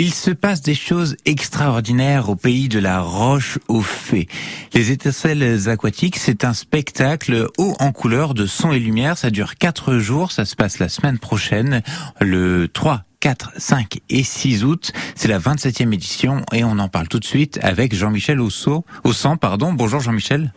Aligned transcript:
Il 0.00 0.14
se 0.14 0.30
passe 0.30 0.62
des 0.62 0.76
choses 0.76 1.16
extraordinaires 1.24 2.28
au 2.28 2.36
pays 2.36 2.68
de 2.68 2.78
la 2.78 3.00
roche 3.00 3.58
aux 3.66 3.82
fées. 3.82 4.28
Les 4.72 4.92
étincelles 4.92 5.68
aquatiques, 5.68 6.18
c'est 6.18 6.44
un 6.44 6.52
spectacle 6.52 7.48
haut 7.58 7.74
en 7.80 7.90
couleur 7.90 8.32
de 8.32 8.46
son 8.46 8.70
et 8.70 8.78
lumière. 8.78 9.18
Ça 9.18 9.30
dure 9.30 9.56
quatre 9.56 9.98
jours. 9.98 10.30
Ça 10.30 10.44
se 10.44 10.54
passe 10.54 10.78
la 10.78 10.88
semaine 10.88 11.18
prochaine, 11.18 11.82
le 12.20 12.68
3, 12.68 13.02
4, 13.18 13.54
5 13.56 13.98
et 14.08 14.22
6 14.22 14.64
août. 14.64 14.92
C'est 15.16 15.26
la 15.26 15.40
27e 15.40 15.92
édition 15.92 16.42
et 16.52 16.62
on 16.62 16.78
en 16.78 16.88
parle 16.88 17.08
tout 17.08 17.18
de 17.18 17.24
suite 17.24 17.58
avec 17.64 17.92
Jean-Michel 17.92 18.38
Osso, 18.38 18.84
Ossan, 19.02 19.36
pardon. 19.36 19.72
Bonjour 19.72 19.98
Jean-Michel. 19.98 20.52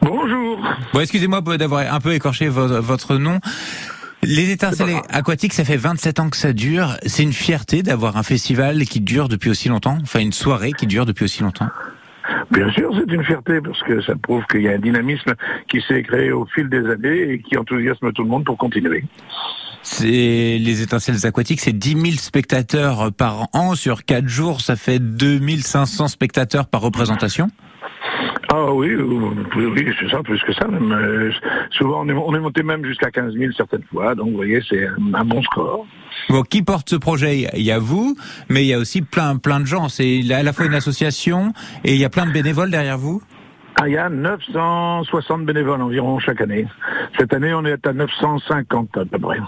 Bonjour. 0.00 0.60
Bon, 0.94 1.00
excusez-moi 1.00 1.42
d'avoir 1.58 1.92
un 1.92 2.00
peu 2.00 2.14
écorché 2.14 2.48
votre, 2.48 2.78
votre 2.78 3.18
nom. 3.18 3.38
Les 4.22 4.50
étincelles 4.50 4.96
aquatiques, 5.10 5.52
ça 5.52 5.64
fait 5.64 5.76
27 5.76 6.20
ans 6.20 6.28
que 6.28 6.36
ça 6.36 6.52
dure. 6.52 6.96
C'est 7.06 7.22
une 7.22 7.32
fierté 7.32 7.82
d'avoir 7.82 8.16
un 8.16 8.22
festival 8.22 8.84
qui 8.84 9.00
dure 9.00 9.28
depuis 9.28 9.50
aussi 9.50 9.68
longtemps, 9.68 9.98
enfin 10.02 10.20
une 10.20 10.32
soirée 10.32 10.72
qui 10.72 10.86
dure 10.86 11.06
depuis 11.06 11.24
aussi 11.24 11.42
longtemps. 11.42 11.68
Bien 12.50 12.70
sûr, 12.72 12.90
c'est 12.94 13.12
une 13.12 13.24
fierté 13.24 13.60
parce 13.60 13.82
que 13.82 14.02
ça 14.02 14.14
prouve 14.16 14.44
qu'il 14.50 14.62
y 14.62 14.68
a 14.68 14.72
un 14.72 14.78
dynamisme 14.78 15.34
qui 15.70 15.80
s'est 15.86 16.02
créé 16.02 16.32
au 16.32 16.46
fil 16.46 16.68
des 16.68 16.84
années 16.90 17.32
et 17.32 17.40
qui 17.40 17.56
enthousiasme 17.56 18.12
tout 18.12 18.22
le 18.22 18.28
monde 18.28 18.44
pour 18.44 18.56
continuer. 18.56 19.04
C'est 19.82 20.58
les 20.58 20.82
étincelles 20.82 21.24
aquatiques, 21.24 21.60
c'est 21.60 21.72
10 21.72 21.90
000 21.92 22.04
spectateurs 22.16 23.12
par 23.12 23.46
an 23.52 23.74
sur 23.74 24.04
4 24.04 24.28
jours, 24.28 24.60
ça 24.60 24.76
fait 24.76 24.98
2500 24.98 26.08
spectateurs 26.08 26.66
par 26.66 26.80
représentation. 26.80 27.48
Ah 28.50 28.72
oui, 28.72 28.94
oui, 28.94 29.94
c'est 30.00 30.08
ça, 30.08 30.22
plus 30.22 30.40
que 30.42 30.52
ça. 30.52 30.66
Même. 30.66 30.92
Euh, 30.92 31.30
souvent, 31.70 32.02
on 32.04 32.08
est, 32.08 32.12
on 32.12 32.34
est, 32.34 32.40
monté 32.40 32.62
même 32.62 32.84
jusqu'à 32.84 33.10
15 33.10 33.34
000 33.34 33.52
certaines 33.56 33.82
fois. 33.84 34.14
Donc, 34.14 34.30
vous 34.30 34.36
voyez, 34.36 34.60
c'est 34.68 34.86
un, 34.86 35.24
bon 35.24 35.42
score. 35.42 35.86
Bon, 36.28 36.42
qui 36.42 36.62
porte 36.62 36.88
ce 36.90 36.96
projet? 36.96 37.46
Il 37.54 37.62
y 37.62 37.72
a 37.72 37.78
vous, 37.78 38.16
mais 38.48 38.64
il 38.64 38.68
y 38.68 38.74
a 38.74 38.78
aussi 38.78 39.02
plein, 39.02 39.36
plein 39.36 39.60
de 39.60 39.66
gens. 39.66 39.88
C'est 39.88 40.22
à 40.32 40.42
la 40.42 40.52
fois 40.52 40.66
une 40.66 40.74
association 40.74 41.52
et 41.84 41.94
il 41.94 42.00
y 42.00 42.04
a 42.04 42.10
plein 42.10 42.26
de 42.26 42.32
bénévoles 42.32 42.70
derrière 42.70 42.98
vous 42.98 43.22
ah, 43.80 43.86
il 43.86 43.92
y 43.92 43.96
a 43.96 44.08
960 44.08 45.44
bénévoles 45.44 45.80
environ 45.80 46.18
chaque 46.18 46.40
année. 46.40 46.66
Cette 47.16 47.32
année, 47.32 47.54
on 47.54 47.64
est 47.64 47.86
à 47.86 47.92
950 47.92 48.96
à 48.96 49.04
peu 49.04 49.20
près. 49.20 49.38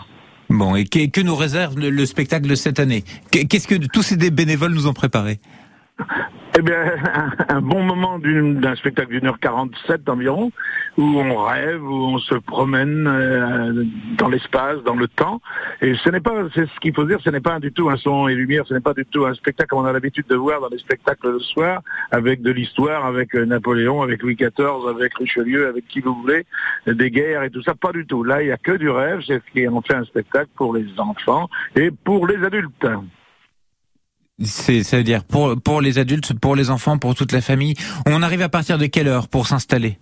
Bon, 0.49 0.77
et 0.77 0.85
que, 0.85 1.11
que 1.11 1.21
nous 1.21 1.35
réserve 1.35 1.81
le 1.81 2.07
spectacle 2.07 2.49
de 2.49 2.55
cette 2.55 2.79
année? 2.79 3.03
Qu'est-ce 3.33 3.67
que 3.67 3.75
tous 3.93 4.03
ces 4.03 4.17
bénévoles 4.31 4.73
nous 4.73 4.87
ont 4.87 4.93
préparé 4.93 5.41
eh 6.61 6.63
bien, 6.63 6.95
un, 7.49 7.63
bon 7.63 7.83
moment 7.83 8.19
d'un 8.19 8.75
spectacle 8.77 9.13
d'une 9.13 9.27
heure 9.27 9.39
47 9.41 10.09
environ, 10.11 10.53
où 10.99 11.03
on 11.03 11.45
rêve, 11.45 11.83
où 11.83 11.95
on 11.95 12.19
se 12.19 12.35
promène 12.35 13.07
euh, 13.07 13.85
dans 14.19 14.29
l'espace, 14.29 14.83
dans 14.85 14.95
le 14.95 15.09
temps. 15.09 15.41
Et 15.81 15.95
ce 16.05 16.11
n'est 16.11 16.21
pas, 16.21 16.49
c'est 16.55 16.67
ce 16.67 16.81
qu'il 16.81 16.95
faut 16.95 17.05
dire, 17.05 17.19
ce 17.25 17.31
n'est 17.31 17.41
pas 17.41 17.59
du 17.61 17.73
tout 17.73 17.89
un 17.89 17.97
son 17.97 18.29
et 18.29 18.35
lumière, 18.35 18.65
ce 18.67 18.75
n'est 18.75 18.81
pas 18.81 18.93
du 18.93 19.07
tout 19.07 19.25
un 19.25 19.33
spectacle 19.33 19.71
comme 19.71 19.81
on 19.81 19.85
a 19.87 19.93
l'habitude 19.93 20.27
de 20.29 20.37
voir 20.37 20.61
dans 20.61 20.69
les 20.69 20.79
spectacles 20.79 21.31
le 21.31 21.41
soir, 21.41 21.81
avec 22.11 22.43
de 22.43 22.51
l'histoire, 22.51 23.07
avec 23.07 23.35
euh, 23.35 23.47
Napoléon, 23.47 24.03
avec 24.03 24.23
Louis 24.23 24.37
XIV, 24.37 24.87
avec 24.89 25.15
Richelieu, 25.15 25.67
avec 25.67 25.89
qui 25.89 26.01
vous 26.01 26.15
voulez, 26.15 26.45
des 26.87 27.11
guerres 27.11 27.45
et 27.45 27.51
tout 27.51 27.63
ça. 27.63 27.75
Pas 27.75 27.93
du 27.93 28.05
tout. 28.07 28.23
Là, 28.23 28.43
il 28.43 28.47
n'y 28.47 28.53
a 28.53 28.59
que 28.59 28.73
du 28.73 28.91
rêve. 28.91 29.21
C'est 29.27 29.39
ce 29.39 29.53
qui 29.53 29.67
en 29.67 29.81
fait 29.81 29.95
un 29.95 30.05
spectacle 30.05 30.51
pour 30.57 30.75
les 30.75 30.87
enfants 30.99 31.49
et 31.75 31.91
pour 31.91 32.27
les 32.27 32.45
adultes. 32.45 32.87
C'est, 34.41 34.83
ça 34.83 34.97
veut 34.97 35.05
dire 35.05 35.25
pour, 35.25 35.61
pour 35.61 35.81
les 35.81 35.99
adultes, 35.99 36.39
pour 36.39 36.57
les 36.57 36.71
enfants, 36.71 36.99
pour 36.99 37.15
toute 37.15 37.33
la 37.33 37.41
famille. 37.41 37.75
On 38.07 38.23
arrive 38.23 38.43
à 38.43 38.49
partir 38.49 38.79
de 38.79 38.87
quelle 38.87 39.09
heure 39.09 39.29
pour 39.29 39.47
s'installer? 39.47 39.99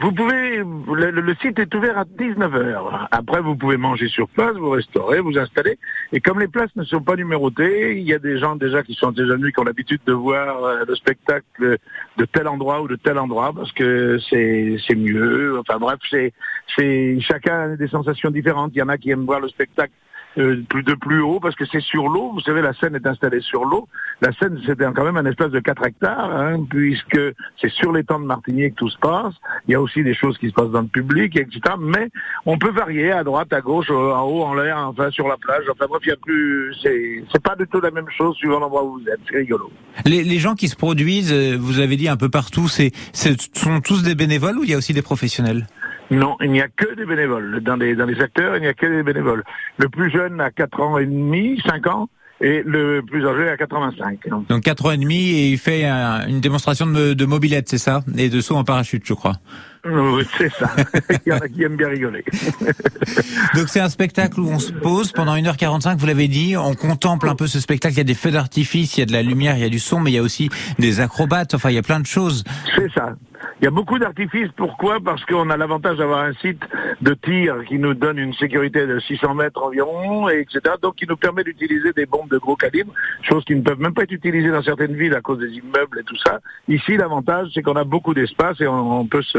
Vous 0.00 0.12
pouvez, 0.12 0.62
le, 0.64 1.34
site 1.42 1.58
est 1.58 1.74
ouvert 1.74 1.98
à 1.98 2.04
19h. 2.04 3.08
Après, 3.10 3.42
vous 3.42 3.54
pouvez 3.54 3.76
manger 3.76 4.08
sur 4.08 4.30
place, 4.30 4.56
vous 4.56 4.70
restaurer, 4.70 5.20
vous 5.20 5.36
installer. 5.36 5.78
Et 6.12 6.20
comme 6.20 6.40
les 6.40 6.48
places 6.48 6.74
ne 6.74 6.84
sont 6.84 7.02
pas 7.02 7.16
numérotées, 7.16 7.98
il 7.98 8.08
y 8.08 8.14
a 8.14 8.18
des 8.18 8.38
gens 8.38 8.56
déjà 8.56 8.82
qui 8.82 8.94
sont 8.94 9.12
déjà 9.12 9.34
venus, 9.34 9.52
qui 9.52 9.60
ont 9.60 9.64
l'habitude 9.64 10.00
de 10.06 10.14
voir 10.14 10.64
euh, 10.64 10.84
le 10.88 10.94
spectacle 10.96 11.76
de 12.16 12.24
tel 12.24 12.48
endroit 12.48 12.80
ou 12.80 12.88
de 12.88 12.96
tel 12.96 13.18
endroit, 13.18 13.52
parce 13.54 13.72
que 13.72 14.18
c'est, 14.30 14.78
c'est 14.88 14.94
mieux. 14.94 15.58
Enfin 15.58 15.78
bref, 15.78 15.98
c'est, 16.08 16.32
c'est, 16.74 17.18
chacun 17.20 17.72
a 17.72 17.76
des 17.76 17.88
sensations 17.88 18.30
différentes. 18.30 18.72
Il 18.74 18.78
y 18.78 18.82
en 18.82 18.88
a 18.88 18.96
qui 18.96 19.10
aiment 19.10 19.26
voir 19.26 19.40
le 19.40 19.48
spectacle 19.48 19.92
euh, 20.38 20.62
plus 20.68 20.82
de 20.82 20.94
plus 20.94 21.20
haut 21.20 21.40
parce 21.40 21.56
que 21.56 21.64
c'est 21.66 21.80
sur 21.80 22.08
l'eau. 22.08 22.30
Vous 22.32 22.40
savez, 22.40 22.62
la 22.62 22.72
scène 22.74 22.94
est 22.94 23.06
installée 23.06 23.40
sur 23.40 23.64
l'eau. 23.64 23.88
La 24.20 24.32
scène, 24.32 24.60
c'était 24.64 24.84
quand 24.94 25.04
même 25.04 25.16
un 25.16 25.26
espace 25.26 25.50
de 25.50 25.60
4 25.60 25.86
hectares, 25.86 26.30
hein, 26.30 26.64
puisque 26.68 27.20
c'est 27.60 27.70
sur 27.70 27.92
les 27.92 28.04
temps 28.04 28.20
de 28.20 28.26
Martinique 28.26 28.74
que 28.74 28.80
tout 28.80 28.90
se 28.90 28.98
passe. 28.98 29.34
Il 29.66 29.72
y 29.72 29.74
a 29.74 29.80
aussi 29.80 30.04
des 30.04 30.14
choses 30.14 30.38
qui 30.38 30.48
se 30.48 30.54
passent 30.54 30.70
dans 30.70 30.82
le 30.82 30.86
public, 30.86 31.36
etc. 31.36 31.60
Mais 31.80 32.08
on 32.46 32.58
peut 32.58 32.70
varier 32.70 33.12
à 33.12 33.24
droite, 33.24 33.52
à 33.52 33.60
gauche, 33.60 33.90
en 33.90 34.22
haut, 34.22 34.42
en 34.42 34.54
l'air, 34.54 34.78
enfin 34.78 35.10
sur 35.10 35.26
la 35.26 35.36
plage. 35.36 35.64
Enfin 35.70 35.86
bref, 35.88 36.02
il 36.04 36.10
y 36.10 36.12
a 36.12 36.16
plus. 36.16 36.74
C'est 36.82 37.42
pas 37.42 37.56
du 37.56 37.66
tout 37.66 37.80
la 37.80 37.90
même 37.90 38.08
chose 38.16 38.36
suivant 38.36 38.60
l'endroit 38.60 38.84
où 38.84 39.00
vous 39.00 39.08
êtes. 39.08 39.20
C'est 39.28 39.38
rigolo. 39.38 39.70
Les, 40.06 40.22
les, 40.22 40.38
gens 40.38 40.54
qui 40.54 40.68
se 40.68 40.76
produisent, 40.76 41.32
euh, 41.32 41.56
vous 41.58 41.80
avez 41.80 41.96
dit 41.96 42.08
un 42.08 42.16
peu 42.16 42.28
partout, 42.28 42.68
c'est 42.68 42.92
sont 43.12 43.80
tous 43.80 44.02
des 44.02 44.14
bénévoles 44.14 44.58
ou 44.58 44.64
il 44.64 44.70
y 44.70 44.74
a 44.74 44.78
aussi 44.78 44.92
des 44.92 45.02
professionnels? 45.02 45.66
Non, 46.10 46.36
il 46.40 46.50
n'y 46.50 46.60
a 46.60 46.68
que 46.68 46.94
des 46.94 47.06
bénévoles. 47.06 47.60
Dans 47.60 47.76
les, 47.76 47.94
dans 47.94 48.06
les 48.06 48.20
acteurs, 48.20 48.56
il 48.56 48.62
n'y 48.62 48.68
a 48.68 48.74
que 48.74 48.86
des 48.86 49.02
bénévoles. 49.02 49.44
Le 49.78 49.88
plus 49.88 50.10
jeune 50.10 50.40
a 50.40 50.50
4 50.50 50.80
ans 50.80 50.98
et 50.98 51.06
demi, 51.06 51.60
5 51.64 51.86
ans, 51.86 52.08
et 52.40 52.62
le 52.64 53.02
plus 53.02 53.26
âgé 53.26 53.48
a 53.48 53.56
85. 53.56 54.18
Donc 54.48 54.62
4 54.62 54.86
ans 54.86 54.90
et 54.92 54.96
demi, 54.96 55.30
et 55.30 55.48
il 55.50 55.58
fait 55.58 55.84
une 55.84 56.40
démonstration 56.40 56.86
de, 56.86 57.12
de 57.12 57.24
mobilette, 57.26 57.68
c'est 57.68 57.78
ça? 57.78 58.00
Et 58.16 58.28
de 58.28 58.40
saut 58.40 58.56
en 58.56 58.64
parachute, 58.64 59.02
je 59.06 59.12
crois. 59.12 59.36
Oui, 59.84 60.26
c'est 60.36 60.52
ça. 60.52 60.70
il 61.26 61.30
y 61.30 61.32
en 61.32 61.38
a 61.38 61.48
qui 61.48 61.62
aiment 61.62 61.76
bien 61.76 61.88
rigoler. 61.88 62.24
Donc 63.54 63.68
c'est 63.68 63.80
un 63.80 63.88
spectacle 63.88 64.40
où 64.40 64.48
on 64.48 64.58
se 64.58 64.72
pose 64.72 65.12
pendant 65.12 65.36
1h45, 65.36 65.96
vous 65.96 66.06
l'avez 66.06 66.28
dit, 66.28 66.56
on 66.56 66.74
contemple 66.74 67.28
un 67.28 67.34
peu 67.34 67.46
ce 67.46 67.60
spectacle, 67.60 67.94
il 67.94 67.98
y 67.98 68.02
a 68.02 68.04
des 68.04 68.14
feux 68.14 68.30
d'artifice, 68.30 68.96
il 68.96 69.00
y 69.00 69.02
a 69.02 69.06
de 69.06 69.12
la 69.12 69.22
lumière, 69.22 69.56
il 69.56 69.60
y 69.60 69.66
a 69.66 69.70
du 69.70 69.78
son, 69.78 70.00
mais 70.00 70.10
il 70.10 70.14
y 70.14 70.18
a 70.18 70.22
aussi 70.22 70.50
des 70.78 71.00
acrobates, 71.00 71.54
enfin 71.54 71.70
il 71.70 71.74
y 71.74 71.78
a 71.78 71.82
plein 71.82 72.00
de 72.00 72.06
choses. 72.06 72.44
C'est 72.74 72.90
ça. 72.92 73.14
Il 73.60 73.64
y 73.64 73.68
a 73.68 73.70
beaucoup 73.70 73.98
d'artifices. 73.98 74.50
Pourquoi? 74.56 75.00
Parce 75.00 75.22
qu'on 75.26 75.50
a 75.50 75.56
l'avantage 75.58 75.98
d'avoir 75.98 76.20
un 76.20 76.32
site 76.34 76.62
de 77.02 77.12
tir 77.12 77.62
qui 77.68 77.78
nous 77.78 77.92
donne 77.92 78.16
une 78.16 78.32
sécurité 78.32 78.86
de 78.86 78.98
600 78.98 79.34
mètres 79.34 79.62
environ, 79.62 80.30
et 80.30 80.40
etc. 80.40 80.76
Donc 80.80 80.96
qui 80.96 81.06
nous 81.06 81.16
permet 81.16 81.44
d'utiliser 81.44 81.92
des 81.92 82.06
bombes 82.06 82.30
de 82.30 82.38
gros 82.38 82.56
calibre, 82.56 82.94
choses 83.22 83.44
qui 83.44 83.54
ne 83.54 83.60
peuvent 83.60 83.78
même 83.78 83.92
pas 83.92 84.04
être 84.04 84.12
utilisées 84.12 84.50
dans 84.50 84.62
certaines 84.62 84.94
villes 84.94 85.14
à 85.14 85.20
cause 85.20 85.40
des 85.40 85.50
immeubles 85.50 86.00
et 86.00 86.04
tout 86.04 86.16
ça. 86.16 86.40
Ici, 86.68 86.96
l'avantage, 86.96 87.48
c'est 87.52 87.60
qu'on 87.60 87.76
a 87.76 87.84
beaucoup 87.84 88.14
d'espace 88.14 88.58
et 88.62 88.66
on, 88.66 89.04
peut 89.06 89.22
se, 89.22 89.38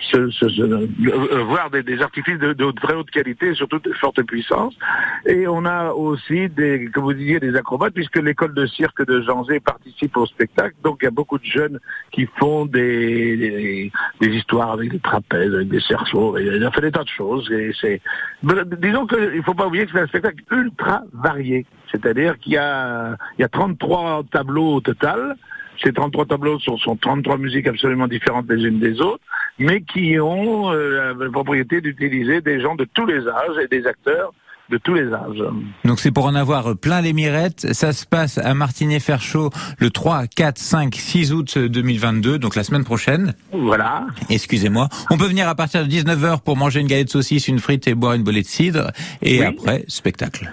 se, 0.00 1.42
voir 1.42 1.70
des, 1.70 2.02
artifices 2.02 2.38
de, 2.38 2.52
de, 2.52 2.70
très 2.72 2.94
haute 2.94 3.10
qualité, 3.10 3.54
surtout 3.54 3.78
de 3.78 3.92
forte 3.92 4.22
puissance. 4.22 4.74
Et 5.26 5.46
on 5.46 5.64
a 5.64 5.92
aussi 5.92 6.48
des, 6.48 6.90
comme 6.92 7.04
vous 7.04 7.14
disiez, 7.14 7.40
des 7.40 7.54
acrobates, 7.56 7.94
puisque 7.94 8.16
l'école 8.16 8.54
de 8.54 8.66
cirque 8.66 9.04
de 9.06 9.22
Janzé 9.22 9.60
participe 9.60 10.16
au 10.16 10.26
spectacle. 10.26 10.74
Donc 10.82 10.98
il 11.02 11.06
y 11.06 11.08
a 11.08 11.12
beaucoup 11.12 11.38
de 11.38 11.44
jeunes 11.44 11.78
qui 12.12 12.28
font 12.38 12.66
des 12.66 13.28
des, 14.20 14.28
histoires 14.28 14.72
avec 14.72 14.90
des 14.90 14.98
trapèzes, 14.98 15.54
avec 15.54 15.68
des 15.68 15.80
cerceaux, 15.80 16.36
il 16.38 16.64
a 16.64 16.70
fait 16.70 16.80
des 16.80 16.92
tas 16.92 17.04
de 17.04 17.08
choses. 17.08 17.50
Et 17.50 18.00
disons 18.42 19.06
qu'il 19.06 19.36
ne 19.36 19.42
faut 19.42 19.54
pas 19.54 19.66
oublier 19.66 19.86
que 19.86 19.92
c'est 19.92 20.00
un 20.00 20.06
spectacle 20.06 20.42
ultra 20.50 21.02
varié. 21.12 21.66
C'est-à-dire 21.90 22.38
qu'il 22.38 22.52
y 22.52 22.58
a, 22.58 23.16
y 23.38 23.42
a 23.42 23.48
33 23.48 24.24
tableaux 24.30 24.74
au 24.74 24.80
total. 24.80 25.36
Ces 25.82 25.92
33 25.92 26.26
tableaux 26.26 26.58
sont, 26.58 26.76
sont 26.76 26.96
33 26.96 27.38
musiques 27.38 27.66
absolument 27.66 28.08
différentes 28.08 28.46
les 28.50 28.64
unes 28.64 28.78
des 28.78 29.00
autres, 29.00 29.22
mais 29.58 29.82
qui 29.82 30.18
ont 30.18 30.72
euh, 30.72 31.14
la 31.18 31.30
propriété 31.30 31.80
d'utiliser 31.80 32.40
des 32.40 32.60
gens 32.60 32.74
de 32.74 32.84
tous 32.84 33.06
les 33.06 33.26
âges 33.26 33.58
et 33.62 33.68
des 33.68 33.86
acteurs 33.86 34.32
de 34.70 34.76
tous 34.76 34.94
les 34.94 35.12
âges. 35.12 35.42
Donc 35.84 35.98
c'est 35.98 36.10
pour 36.10 36.26
en 36.26 36.34
avoir 36.34 36.76
plein 36.76 37.00
les 37.00 37.12
mirettes. 37.12 37.72
Ça 37.72 37.92
se 37.92 38.06
passe 38.06 38.38
à 38.38 38.54
Martinet-Ferchaud 38.54 39.50
le 39.78 39.90
3, 39.90 40.26
4, 40.26 40.58
5, 40.58 40.94
6 40.94 41.32
août 41.32 41.58
2022, 41.58 42.38
donc 42.38 42.54
la 42.54 42.64
semaine 42.64 42.84
prochaine. 42.84 43.34
Voilà. 43.52 44.06
Excusez-moi. 44.28 44.88
On 45.10 45.16
peut 45.16 45.26
venir 45.26 45.48
à 45.48 45.54
partir 45.54 45.86
de 45.86 45.90
19h 45.90 46.42
pour 46.42 46.56
manger 46.56 46.80
une 46.80 46.86
galette 46.86 47.06
de 47.06 47.12
saucisse, 47.12 47.48
une 47.48 47.60
frite 47.60 47.88
et 47.88 47.94
boire 47.94 48.14
une 48.14 48.24
bolée 48.24 48.42
de 48.42 48.46
cidre. 48.46 48.90
Et 49.22 49.44
après, 49.44 49.84
spectacle. 49.88 50.52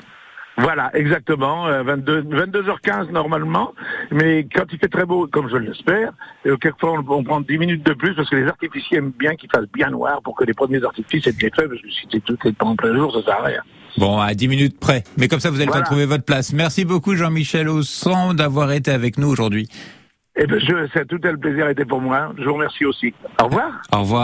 Voilà, 0.58 0.90
exactement. 0.94 1.68
22, 1.84 2.14
euh, 2.14 2.46
22h15 2.46 3.12
normalement, 3.12 3.74
mais 4.12 4.48
quand 4.54 4.64
il 4.72 4.80
fait 4.80 4.88
très 4.88 5.06
beau, 5.06 5.28
comme 5.28 5.50
je 5.50 5.58
l'espère, 5.58 6.12
euh, 6.46 6.56
quelquefois 6.58 6.94
on, 6.94 7.12
on, 7.12 7.24
prend 7.24 7.42
10 7.42 7.58
minutes 7.58 7.86
de 7.86 7.94
plus 7.94 8.16
parce 8.16 8.30
que 8.30 8.38
les 8.38 8.48
artificiers 8.48 8.98
aiment 9.00 9.12
bien 9.18 9.36
qu'il 9.36 9.50
fasse 9.50 9.66
bien 9.74 9.90
noir 9.90 10.22
pour 10.22 10.36
que 10.36 10.46
les 10.46 10.54
premiers 10.54 10.84
artifices 10.84 11.28
aient 11.28 11.34
bien 11.34 11.50
fait, 11.56 11.68
parce 11.68 11.82
que 11.82 11.90
si 11.90 12.08
c'est 12.12 12.24
tout 12.24 12.38
en 12.60 12.76
plein 12.76 12.96
jour, 12.96 13.14
ça 13.14 13.24
sert 13.24 13.42
à 13.42 13.44
rien. 13.44 13.62
Bon, 13.98 14.20
à 14.20 14.34
10 14.34 14.48
minutes 14.48 14.80
près. 14.80 15.04
Mais 15.18 15.28
comme 15.28 15.40
ça, 15.40 15.50
vous 15.50 15.62
allez 15.62 15.72
pas 15.72 15.82
trouver 15.82 16.06
votre 16.06 16.26
place. 16.26 16.54
Merci 16.54 16.86
beaucoup, 16.86 17.16
Jean-Michel 17.16 17.70
Aussan, 17.70 18.34
d'avoir 18.34 18.72
été 18.72 18.92
avec 18.92 19.18
nous 19.18 19.28
aujourd'hui. 19.28 19.70
Eh 20.38 20.46
bien, 20.48 20.60
je, 20.60 20.88
c'est 20.94 21.08
tout 21.08 21.20
le 21.24 21.38
plaisir 21.38 21.70
était 21.70 21.86
pour 21.86 22.02
moi. 22.02 22.34
Je 22.38 22.44
vous 22.44 22.56
remercie 22.56 22.84
aussi. 22.84 23.14
Au 23.42 23.46
revoir. 23.46 23.82
Au 23.94 24.00
revoir. 24.00 24.24